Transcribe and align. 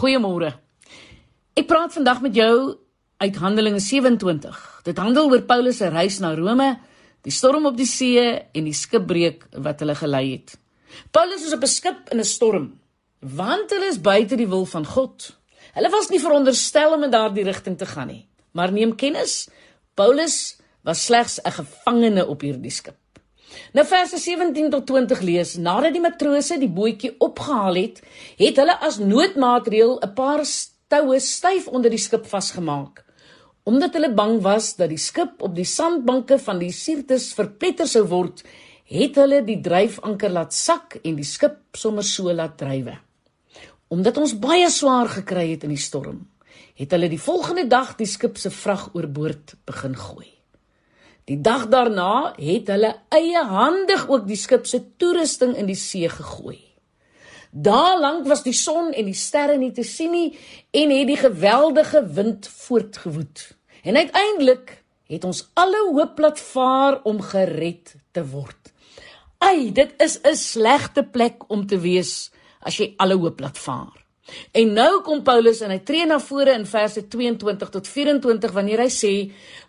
Goeiemôre. 0.00 0.54
Ek 1.60 1.66
praat 1.68 1.92
vandag 1.92 2.22
met 2.24 2.32
jou 2.32 2.54
uit 3.20 3.36
Handelinge 3.36 3.82
27. 3.84 4.60
Dit 4.86 5.00
handel 5.02 5.26
oor 5.28 5.42
Paulus 5.44 5.76
se 5.82 5.90
reis 5.92 6.16
na 6.24 6.30
Rome, 6.38 6.70
die 7.20 7.34
storm 7.36 7.66
op 7.68 7.76
die 7.76 7.88
see 7.88 8.22
en 8.32 8.64
die 8.64 8.72
skipbreek 8.72 9.44
wat 9.60 9.84
hulle 9.84 9.98
gelei 9.98 10.22
het. 10.30 10.54
Paulus 11.12 11.44
is 11.44 11.52
op 11.52 11.66
'n 11.68 11.72
skip 11.74 12.08
in 12.14 12.20
'n 12.20 12.24
storm, 12.24 12.80
want 13.20 13.70
hulle 13.70 13.90
is 13.92 14.00
buite 14.00 14.36
die 14.36 14.48
wil 14.48 14.64
van 14.64 14.86
God. 14.86 15.36
Hulle 15.74 15.90
was 15.90 16.08
nie 16.08 16.20
veronderstel 16.20 16.94
om 16.94 17.04
in 17.04 17.10
daardie 17.10 17.44
rigting 17.44 17.76
te 17.76 17.86
gaan 17.86 18.08
nie, 18.08 18.26
maar 18.52 18.72
neem 18.72 18.96
kennis, 18.96 19.50
Paulus 19.94 20.56
was 20.82 21.04
slegs 21.04 21.40
'n 21.44 21.52
gevangene 21.52 22.26
op 22.26 22.40
hierdie 22.40 22.72
skip. 22.72 22.96
Nou 23.72 23.84
verse 23.86 24.18
17 24.18 24.70
tot 24.70 24.86
20 24.86 25.20
lees: 25.26 25.56
Nadat 25.58 25.94
die 25.94 26.02
matrose 26.02 26.58
die 26.58 26.70
bootjie 26.70 27.14
opgehaal 27.18 27.78
het, 27.80 28.00
het 28.38 28.58
hulle 28.62 28.76
as 28.86 28.98
noodmaatreël 28.98 29.98
'n 30.00 30.14
paar 30.14 30.44
toue 30.88 31.20
styf 31.20 31.68
onder 31.68 31.90
die 31.90 32.02
skip 32.02 32.26
vasgemaak. 32.26 33.04
Omdat 33.62 33.94
hulle 33.94 34.14
bang 34.14 34.40
was 34.42 34.74
dat 34.76 34.88
die 34.88 34.98
skip 34.98 35.42
op 35.42 35.54
die 35.54 35.68
sandbanke 35.68 36.38
van 36.38 36.58
die 36.58 36.72
Sirtis 36.72 37.32
verpletter 37.36 37.86
sou 37.86 38.06
word, 38.08 38.42
het 38.90 39.14
hulle 39.20 39.44
die 39.46 39.60
dryfanker 39.62 40.30
laat 40.30 40.54
sak 40.56 40.98
en 41.04 41.14
die 41.16 41.28
skip 41.28 41.76
sommer 41.78 42.02
so 42.02 42.32
laat 42.32 42.58
drywe. 42.58 42.96
Omdat 43.88 44.18
ons 44.18 44.38
baie 44.38 44.70
swaar 44.70 45.08
gekry 45.08 45.50
het 45.52 45.64
in 45.64 45.74
die 45.74 45.84
storm, 45.86 46.26
het 46.74 46.90
hulle 46.90 47.08
die 47.08 47.20
volgende 47.20 47.68
dag 47.68 47.94
die 47.96 48.06
skip 48.06 48.38
se 48.38 48.50
vrag 48.50 48.90
oorboord 48.94 49.54
begin 49.66 49.96
gooi. 49.96 50.39
Die 51.24 51.40
dag 51.40 51.68
daarna 51.68 52.32
het 52.36 52.68
hulle 52.72 52.94
eie 53.08 53.44
handig 53.44 54.08
ook 54.08 54.26
die 54.26 54.38
skip 54.38 54.66
se 54.66 54.82
toerusting 54.96 55.56
in 55.56 55.66
die 55.66 55.78
see 55.78 56.08
gegooi. 56.08 56.58
Daar 57.50 57.98
lank 57.98 58.26
was 58.30 58.44
die 58.46 58.54
son 58.54 58.92
en 58.92 59.08
die 59.10 59.16
sterre 59.18 59.56
nie 59.58 59.72
te 59.74 59.82
sien 59.82 60.12
nie 60.14 60.38
en 60.70 60.92
het 60.94 61.08
die 61.10 61.18
geweldige 61.18 62.04
wind 62.14 62.48
voortgewoed. 62.48 63.46
En 63.82 63.96
uiteindelik 63.96 64.76
het 65.10 65.24
ons 65.24 65.48
alle 65.58 65.80
hoop 65.90 66.18
laat 66.18 66.40
vaar 66.40 67.00
om 67.02 67.20
gered 67.20 67.94
te 68.14 68.22
word. 68.26 68.72
Ai, 69.38 69.72
dit 69.72 69.94
is 69.98 70.20
'n 70.22 70.36
slegte 70.36 71.02
plek 71.02 71.50
om 71.50 71.66
te 71.66 71.78
wees 71.78 72.30
as 72.60 72.76
jy 72.76 72.94
alle 72.96 73.14
hoop 73.14 73.40
laat 73.40 73.58
vaar. 73.58 74.04
En 74.52 74.72
nou 74.74 75.02
kom 75.06 75.22
Paulus 75.22 75.60
en 75.64 75.70
hy 75.70 75.78
tree 75.86 76.06
na 76.06 76.18
vore 76.22 76.54
in 76.58 76.66
verse 76.66 77.02
22 77.12 77.70
tot 77.70 77.88
24 77.88 78.52
wanneer 78.52 78.84
hy 78.84 78.90
sê: 78.90 79.14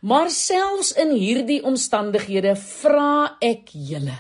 "Maar 0.02 0.30
selfs 0.30 0.92
in 0.98 1.12
hierdie 1.12 1.64
omstandighede 1.64 2.56
vra 2.56 3.38
ek 3.42 3.72
julle, 3.73 4.18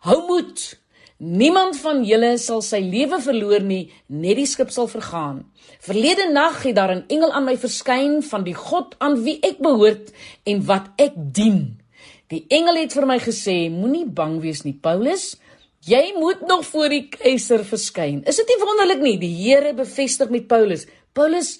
hou 0.00 0.20
moed. 0.28 0.82
Niemand 1.22 1.76
van 1.78 2.00
julle 2.02 2.38
sal 2.38 2.62
sy 2.66 2.80
lewe 2.82 3.20
verloor 3.22 3.62
nie, 3.62 3.92
net 4.08 4.36
die 4.36 4.46
skip 4.46 4.72
sal 4.74 4.88
vergaan. 4.90 5.44
Verlede 5.78 6.32
nag 6.32 6.62
het 6.62 6.74
daar 6.74 6.94
'n 6.94 7.04
engel 7.08 7.32
aan 7.32 7.44
my 7.44 7.56
verskyn 7.56 8.22
van 8.22 8.44
die 8.44 8.54
God 8.54 8.96
aan 8.98 9.22
wie 9.22 9.38
ek 9.42 9.58
behoort 9.58 10.10
en 10.44 10.64
wat 10.66 10.90
ek 10.96 11.12
dien. 11.14 11.78
Die 12.26 12.44
engel 12.48 12.74
het 12.76 12.92
vir 12.92 13.06
my 13.06 13.18
gesê: 13.18 13.70
Moenie 13.70 14.06
bang 14.06 14.40
wees 14.40 14.64
nie, 14.64 14.74
Paulus." 14.74 15.36
Jy 15.82 16.12
moet 16.14 16.44
nog 16.46 16.62
voor 16.70 16.92
die 16.92 17.08
keiser 17.10 17.64
verskyn. 17.66 18.20
Is 18.30 18.36
dit 18.38 18.50
nie 18.52 18.58
wonderlik 18.60 19.00
nie? 19.02 19.16
Die 19.18 19.32
Here 19.34 19.72
bevestig 19.74 20.30
met 20.30 20.46
Paulus. 20.46 20.84
Paulus, 21.12 21.56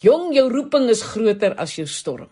jong, 0.00 0.30
jou 0.32 0.46
roeping 0.48 0.88
is 0.88 1.02
groter 1.04 1.52
as 1.60 1.74
jou 1.76 1.84
storm. 1.84 2.30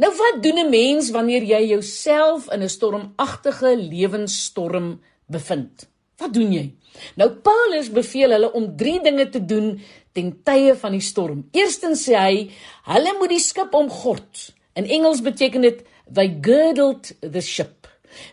Nou 0.00 0.10
wat 0.16 0.42
doen 0.42 0.58
'n 0.58 0.70
mens 0.70 1.10
wanneer 1.10 1.42
jy 1.42 1.62
jouself 1.68 2.50
in 2.50 2.62
'n 2.62 2.68
stormagtige 2.68 3.76
lewensstorm 3.76 5.00
bevind? 5.26 5.86
Wat 6.18 6.34
doen 6.34 6.52
jy? 6.52 6.74
Nou 7.16 7.30
Paulus 7.30 7.90
beveel 7.90 8.30
hulle 8.30 8.52
om 8.52 8.76
3 8.76 9.00
dinge 9.02 9.28
te 9.28 9.44
doen 9.44 9.80
ten 10.12 10.42
tye 10.42 10.74
van 10.74 10.92
die 10.92 11.00
storm. 11.00 11.48
Eerstens 11.52 12.08
sê 12.08 12.14
hy, 12.14 12.50
hulle 12.84 13.14
moet 13.18 13.28
die 13.28 13.38
skip 13.38 13.74
omgord. 13.74 14.54
In 14.74 14.84
Engels 14.84 15.22
beteken 15.22 15.60
dit 15.60 15.84
they 16.12 16.38
girdled 16.40 17.12
the 17.20 17.40
ship. 17.40 17.79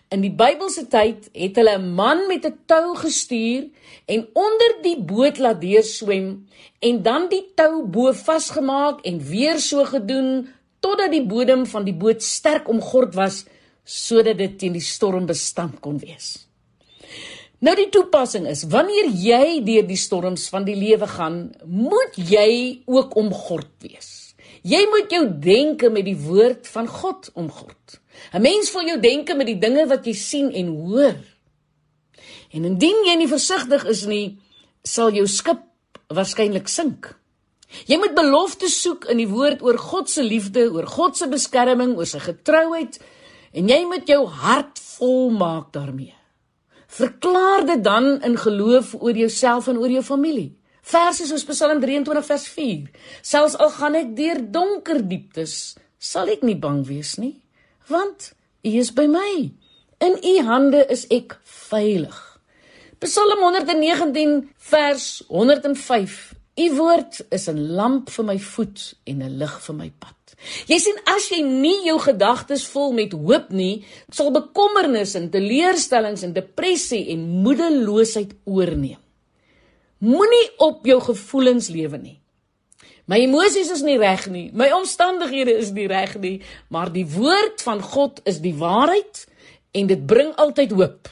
In 0.09 0.21
die 0.21 0.31
Bybelse 0.31 0.87
tyd 0.87 1.29
het 1.33 1.55
hulle 1.55 1.77
'n 1.77 1.93
man 1.93 2.27
met 2.27 2.45
'n 2.45 2.59
tou 2.65 2.95
gestuur 2.95 3.69
en 4.05 4.27
onder 4.33 4.71
die 4.81 4.99
boot 5.01 5.37
laat 5.37 5.61
deurswem 5.61 6.47
en 6.79 7.03
dan 7.03 7.29
die 7.29 7.45
tou 7.55 7.83
bo 7.83 8.13
vasgemaak 8.13 9.05
en 9.05 9.19
weer 9.19 9.59
so 9.59 9.85
gedoen 9.85 10.47
totdat 10.79 11.11
die 11.11 11.25
bodem 11.25 11.65
van 11.65 11.83
die 11.83 11.93
boot 11.93 12.23
sterk 12.23 12.67
omgord 12.67 13.15
was 13.15 13.45
sodat 13.83 14.37
dit 14.37 14.59
teen 14.59 14.73
die 14.73 14.83
storm 14.83 15.25
bestand 15.25 15.79
kon 15.79 15.97
wees. 15.99 16.47
Nou 17.59 17.73
die 17.75 17.89
toepassing 17.89 18.45
is 18.45 18.67
wanneer 18.69 19.07
jy 19.09 19.63
deur 19.65 19.85
die 19.87 19.97
storms 19.97 20.45
van 20.53 20.65
die 20.67 20.75
lewe 20.77 21.07
gaan, 21.07 21.55
moet 21.65 22.13
jy 22.15 22.83
ook 22.85 23.15
omgord 23.17 23.71
wees. 23.81 24.35
Jy 24.67 24.83
moet 24.91 25.11
jou 25.11 25.23
denke 25.41 25.89
met 25.89 26.05
die 26.05 26.17
woord 26.17 26.67
van 26.67 26.89
God 26.91 27.31
omgord. 27.33 27.97
'n 28.33 28.41
Mens 28.41 28.71
wil 28.71 28.87
jou 28.87 28.99
denke 28.99 29.35
met 29.35 29.47
die 29.47 29.59
dinge 29.59 29.87
wat 29.87 30.05
jy 30.05 30.13
sien 30.13 30.51
en 30.51 30.67
hoor. 30.67 31.15
En 32.51 32.65
indien 32.65 33.05
jy 33.05 33.15
nie 33.15 33.27
versigtig 33.27 33.85
is 33.85 34.05
nie, 34.05 34.37
sal 34.83 35.11
jou 35.11 35.27
skip 35.27 35.63
waarskynlik 36.13 36.67
sink. 36.67 37.15
Jy 37.87 37.97
moet 37.99 38.15
beloftes 38.15 38.81
soek 38.81 39.09
in 39.11 39.19
die 39.19 39.27
woord 39.27 39.61
oor 39.61 39.77
God 39.77 40.09
se 40.09 40.23
liefde, 40.23 40.69
oor 40.71 40.87
God 40.87 41.17
se 41.17 41.27
beskerming, 41.27 41.97
oor 41.97 42.07
sy 42.07 42.21
getrouheid 42.23 42.99
en 43.57 43.67
jy 43.67 43.81
moet 43.87 44.07
jou 44.07 44.25
hart 44.27 44.79
vol 44.97 45.31
maak 45.35 45.73
daarmee. 45.75 46.15
Verklaar 46.87 47.65
dit 47.67 47.83
dan 47.83 48.21
in 48.23 48.37
geloof 48.39 48.93
oor 48.99 49.15
jouself 49.15 49.67
en 49.67 49.77
oor 49.81 49.91
jou 49.91 50.03
familie. 50.03 50.53
Verse 50.87 51.27
soos 51.27 51.43
Psalm 51.43 51.81
23 51.83 52.23
vers 52.23 52.47
4. 52.47 52.85
Selfs 53.21 53.57
al 53.59 53.73
gaan 53.75 53.99
ek 53.99 54.15
deur 54.15 54.39
donker 54.39 55.01
dieptes, 55.03 55.75
sal 55.99 56.31
ek 56.31 56.45
nie 56.47 56.55
bang 56.55 56.85
wees 56.87 57.17
nie 57.19 57.35
want 57.87 58.33
U 58.63 58.69
is 58.69 58.91
by 58.93 59.07
my. 59.07 59.51
In 59.99 60.17
U 60.23 60.33
hande 60.45 60.85
is 60.89 61.05
ek 61.13 61.37
veilig. 61.43 62.17
Psalm 62.99 63.41
119 63.43 64.49
vers 64.71 65.23
105. 65.27 66.33
U 66.57 66.67
woord 66.75 67.21
is 67.29 67.47
'n 67.47 67.75
lamp 67.77 68.09
vir 68.09 68.25
my 68.25 68.39
voet 68.39 68.93
en 69.05 69.21
'n 69.21 69.37
lig 69.37 69.59
vir 69.61 69.75
my 69.75 69.91
pad. 69.99 70.17
Jy 70.67 70.77
sien 70.79 70.97
as 71.05 71.29
jy 71.29 71.41
nie 71.41 71.85
jou 71.85 71.99
gedagtes 71.99 72.65
vul 72.65 72.93
met 72.93 73.11
hoop 73.11 73.49
nie, 73.49 73.85
sal 74.11 74.31
bekommernis 74.31 75.15
en 75.15 75.29
teleurstellings 75.29 76.23
en 76.23 76.33
depressie 76.33 77.09
en 77.09 77.41
moedeloosheid 77.43 78.33
oorneem. 78.45 79.01
Moenie 79.97 80.49
op 80.57 80.85
jou 80.85 80.99
gevoelens 81.01 81.69
lewe 81.73 81.97
nie. 81.97 82.19
My 83.07 83.21
emosies 83.23 83.69
is 83.71 83.85
nie 83.87 83.95
reg 83.97 84.25
nie. 84.27 84.49
My 84.51 84.67
omstandighede 84.75 85.53
is 85.55 85.71
nie 85.71 85.87
reg 85.87 86.17
nie, 86.19 86.41
maar 86.67 86.91
die 86.91 87.05
woord 87.07 87.63
van 87.63 87.79
God 87.79 88.19
is 88.27 88.41
die 88.43 88.55
waarheid 88.59 89.23
en 89.71 89.87
dit 89.87 90.03
bring 90.09 90.33
altyd 90.35 90.75
hoop. 90.75 91.07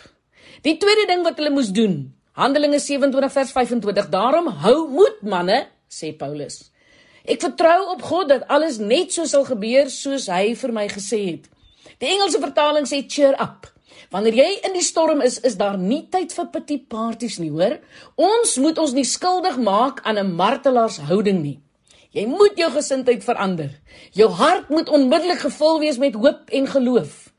Die 0.65 0.75
tweede 0.81 1.05
ding 1.07 1.23
wat 1.23 1.39
hulle 1.39 1.53
moes 1.55 1.71
doen, 1.71 2.15
Handelinge 2.35 2.81
27 2.83 3.31
vers 3.31 3.51
25. 3.55 4.09
Daarom 4.11 4.49
hou 4.65 4.89
moed 4.91 5.21
manne, 5.23 5.61
sê 5.87 6.11
Paulus. 6.17 6.65
Ek 7.23 7.39
vertrou 7.41 7.93
op 7.93 8.03
God 8.03 8.27
dat 8.33 8.43
alles 8.51 8.75
net 8.77 9.15
so 9.15 9.23
sal 9.29 9.45
gebeur 9.47 9.87
soos 9.89 10.27
hy 10.27 10.51
vir 10.59 10.73
my 10.75 10.89
gesê 10.91 11.21
het. 11.29 11.47
Die 12.03 12.11
Engelse 12.11 12.41
vertaling 12.43 12.89
sê 12.89 13.05
cheer 13.07 13.39
up. 13.39 13.69
Wanneer 14.11 14.35
jy 14.41 14.49
in 14.67 14.75
die 14.75 14.83
storm 14.83 15.23
is, 15.23 15.39
is 15.47 15.55
daar 15.55 15.77
nie 15.79 16.03
tyd 16.11 16.35
vir 16.35 16.51
pity 16.51 16.77
parties 16.91 17.39
nie, 17.39 17.53
hoor? 17.55 17.79
Ons 18.19 18.57
moet 18.59 18.77
ons 18.83 18.93
nie 18.93 19.07
skuldig 19.07 19.55
maak 19.63 20.03
aan 20.03 20.19
'n 20.19 20.35
martelaarshouding 20.35 21.39
nie. 21.41 21.59
Jy 22.15 22.23
moet 22.31 22.55
jou 22.55 22.69
gesindheid 22.71 23.23
verander. 23.27 23.73
Jou 24.15 24.29
hart 24.39 24.69
moet 24.71 24.87
onmiddellik 24.89 25.41
gevul 25.43 25.81
wees 25.81 25.97
met 25.99 26.15
hoop 26.15 26.47
en 26.47 26.67
geloof. 26.71 27.33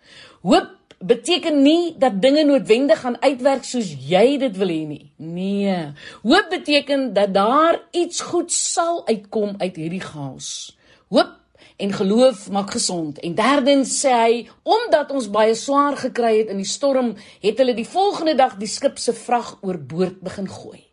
Hoop 0.45 0.75
beteken 0.99 1.63
nie 1.63 1.95
dat 2.01 2.21
dinge 2.21 2.45
noodwendig 2.45 3.01
gaan 3.01 3.17
uitwerk 3.23 3.65
soos 3.65 3.89
jy 4.09 4.37
dit 4.41 4.57
wil 4.61 4.69
hê 4.69 4.83
nie. 4.85 5.13
Nee. 5.17 5.79
Hoop 6.23 6.53
beteken 6.53 7.09
dat 7.17 7.33
daar 7.33 7.81
iets 7.91 8.21
goed 8.21 8.53
sal 8.53 9.01
uitkom 9.09 9.55
uit 9.59 9.77
hierdie 9.81 10.05
chaos. 10.05 10.77
Hoop 11.09 11.33
en 11.77 11.93
geloof 11.93 12.51
maak 12.53 12.71
gesond. 12.77 13.21
En 13.25 13.34
derdens 13.37 13.97
sê 14.05 14.13
hy, 14.13 14.34
omdat 14.63 15.13
ons 15.13 15.31
baie 15.33 15.55
swaar 15.57 15.97
gekry 16.01 16.34
het 16.43 16.53
in 16.53 16.61
die 16.61 16.69
storm, 16.69 17.15
het 17.41 17.65
hulle 17.65 17.77
die 17.77 17.89
volgende 17.89 18.37
dag 18.37 18.57
die 18.61 18.69
skip 18.69 19.01
se 19.01 19.17
vrag 19.17 19.57
oorboord 19.65 20.21
begin 20.25 20.49
gooi. 20.49 20.85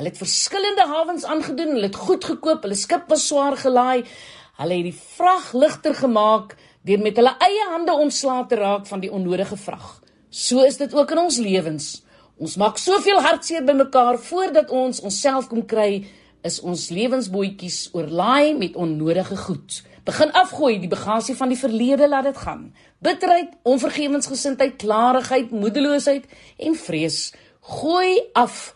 Hulle 0.00 0.14
het 0.14 0.18
verskillende 0.18 0.86
hawens 0.88 1.26
aangedoen, 1.28 1.74
hulle 1.74 1.90
het 1.90 1.96
goed 2.00 2.24
gekoop, 2.24 2.62
hulle 2.64 2.76
skip 2.80 3.10
was 3.12 3.26
swaar 3.28 3.52
gelaai. 3.60 4.06
Hulle 4.56 4.78
het 4.78 4.86
die 4.86 4.96
vrag 4.96 5.50
ligter 5.52 5.92
gemaak 5.98 6.54
deur 6.88 7.02
met 7.04 7.20
hulle 7.20 7.34
eie 7.44 7.66
hande 7.74 7.92
ontslae 7.92 8.46
te 8.48 8.56
raak 8.56 8.86
van 8.88 9.02
die 9.02 9.10
onnodige 9.12 9.58
vrag. 9.60 9.90
So 10.30 10.64
is 10.64 10.80
dit 10.80 10.96
ook 10.96 11.12
in 11.12 11.20
ons 11.26 11.36
lewens. 11.44 11.90
Ons 12.40 12.56
maak 12.56 12.80
soveel 12.80 13.20
hartseer 13.20 13.68
bymekaar 13.68 14.16
voordat 14.30 14.72
ons 14.72 15.02
onsself 15.04 15.52
kom 15.52 15.66
kry, 15.68 16.06
is 16.48 16.62
ons 16.64 16.88
lewensbootjies 16.88 17.90
oorlaai 17.92 18.56
met 18.56 18.80
onnodige 18.80 19.36
goed. 19.36 19.82
Begin 20.08 20.32
afgooi 20.32 20.78
die 20.80 20.88
bagasie 20.96 21.36
van 21.36 21.52
die 21.52 21.60
verlede, 21.60 22.08
laat 22.08 22.30
dit 22.32 22.44
gaan. 22.48 22.70
Bitterheid, 23.04 23.52
onvergewensgesindheid, 23.68 24.80
klarigheid, 24.80 25.52
moedeloosheid 25.52 26.24
en 26.56 26.84
vrees. 26.88 27.26
Gooi 27.60 28.16
af 28.32 28.70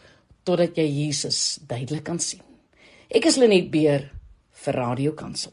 totdat 0.44 0.78
jy 0.78 0.86
Jesus 0.86 1.58
duidelik 1.68 2.04
kan 2.06 2.20
sien. 2.20 2.42
Ek 3.10 3.26
is 3.28 3.36
Lenet 3.36 3.70
Beer 3.72 4.08
vir 4.64 4.74
Radio 4.78 5.12
Kansel. 5.12 5.52